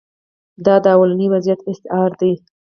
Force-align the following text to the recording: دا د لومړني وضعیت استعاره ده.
دا 0.65 0.75
د 0.83 0.85
لومړني 0.91 1.27
وضعیت 1.33 1.61
استعاره 1.71 2.15
ده. 2.19 2.31